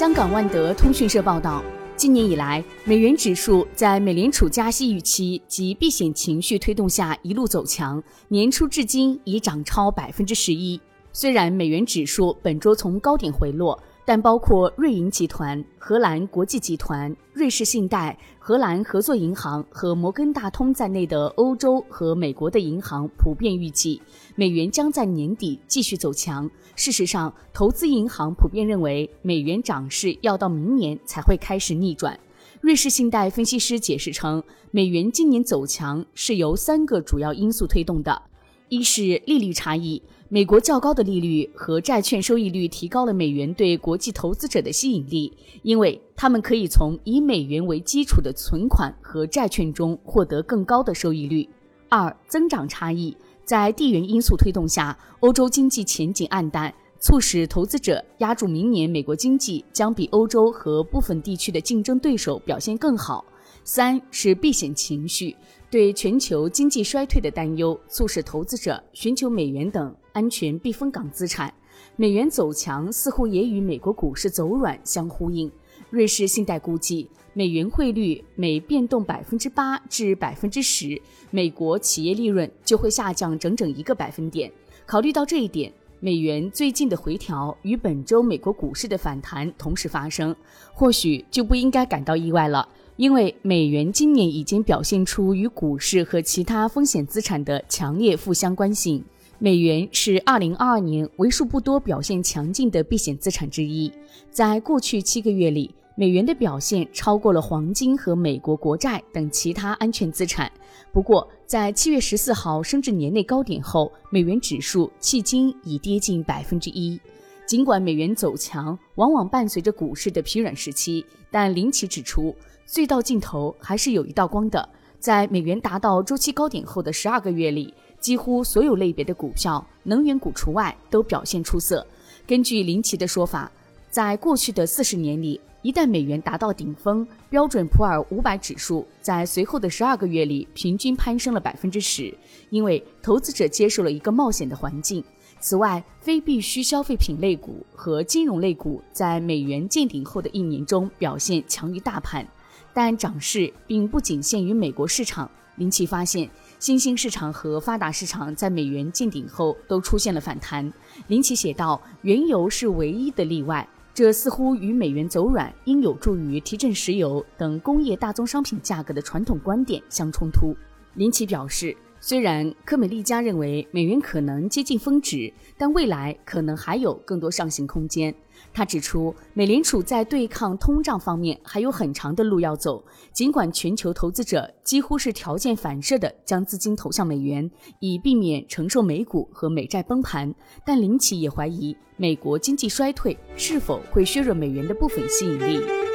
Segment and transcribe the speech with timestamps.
[0.00, 1.62] 香港万德通讯社报道，
[1.94, 10.80] 今年以来，美元指数在美联储加息预期及避险情绪推动下一路走强，年初至今已涨超百分之十一。
[11.12, 13.78] 虽然美元指数本周从高点回落。
[14.04, 24.02] 但包括瑞银集团、荷兰国际集团、瑞士信贷、荷兰合作银行和摩根大通在内的欧洲和美国的银行普遍预计，
[24.34, 26.50] 美元将在年底继续走强。
[26.74, 32.18] 事实上，投资银行普遍认为，美元涨势要到明年才会开始逆转。
[32.60, 38.22] 瑞士信贷分析师解释称，美元今年走强是由三个主要因素推动的：
[38.68, 40.02] 一是利率差异。
[40.32, 51.48] 美国较高的利率和债券收益率提高了美元对国际投资者的吸引力，因为他们可以从以美元为基础的存款和债券中获得更高的收益率。
[51.88, 63.24] 二、增长差异，在地缘因素推动下，欧洲经济前景暗淡，促使投资者压住明年美国经济将比欧洲和部分地区的竞争对手表现更好。
[63.64, 65.36] 三是避险情绪，
[65.68, 71.52] 对全球经济衰退的担忧，促使投资者寻求美元等安全避风港资产。
[71.96, 75.50] 美元走强似乎也与美国股市走软相呼应。
[75.90, 84.50] 瑞士信贷估计，美元汇率每变动百分之八至百分之十，美国企业利润就会下降整整一个百分点。
[84.86, 90.34] 考虑到这一点，美元最近的回调与本周美国股市的反弹同时发生，
[90.72, 92.68] 或许就不应该感到意外了。
[92.96, 99.02] 因为美元今年已经表现出与股市和其他风险资产的强烈负相关性。
[99.42, 103.90] 美元是2022年为数不多表现强劲的避险资产之一。
[104.30, 110.52] 在过去七个月里，美元的表现超过了黄金和美国国债等其他安全资产。
[110.92, 117.00] 不过，在7月14号升至年内高点后，美元指数迄今已跌近百分之一。
[117.46, 122.36] 尽管美元走强往往伴随着股市的疲软时期，但林奇指出。
[122.68, 124.68] 隧道尽头还是有一道光的。
[125.00, 131.86] 在美元达到周期高点后的十二个月里，几乎所有类别的股票，能源股除外，都表现出色。
[132.26, 133.50] 根据林奇的说法，
[133.90, 142.12] 在过去的四十年里，一旦美元达到顶峰，标准普尔五百指数在随后的十二个月里平均攀升了百分之十，
[142.48, 145.04] 因为投资者接受了一个冒险的环境。
[145.38, 152.26] 此外，非必需消费品类股和金融类股在美元见顶后的一年中表现强于大盘。
[152.72, 155.28] 但涨势并不仅限于美国市场。
[155.56, 160.70] 林奇发现，新兴市场和发达市场在美元见顶后都出现了反弹。
[161.06, 170.54] 林奇写道：“原油是唯一的例外，这似乎与美元走软应有助于提振石油等工业大宗商品价格的传统观点相冲突。”
[170.94, 171.74] 林奇表示。
[172.02, 178.14] 虽然科美利加认为美元可能接近峰值，但未来可能还有更多上行空间。
[178.54, 182.82] 他指出，美联储在对抗通胀方面还有很长的路要走。
[183.12, 187.48] 尽管全球投资者几乎是条件反射地将资金投向美元，
[187.80, 190.34] 以避免承受美股和美债崩盘，
[190.64, 195.89] 但林奇也怀疑美国经济衰退是否会削弱美元的部分吸引力。